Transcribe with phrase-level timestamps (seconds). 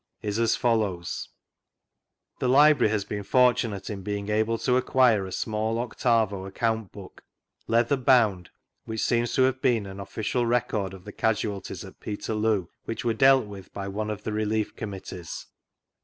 [0.21, 1.29] 191) is as follows:—
[2.39, 7.23] "The Library has been fortunate in being able to acquire a small octavo account book,
[7.67, 8.49] leather bound,
[8.85, 13.13] which seems to have been an official record of the casualties at Peterloo which were
[13.13, 15.45] dealt with by one of the Relief Committees.